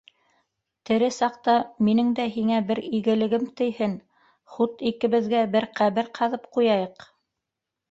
Тере 0.89 1.09
саҡта 1.17 1.53
минең 1.89 2.09
дә 2.19 2.25
һиңә 2.37 2.61
бер 2.71 2.81
игелегем 3.01 3.45
тейһен: 3.63 3.95
хут 4.57 4.83
икебеҙгә 4.93 5.45
бер 5.59 5.71
ҡәбер 5.83 6.13
ҡаҙып 6.21 6.51
ҡуяйыҡ? 6.59 7.09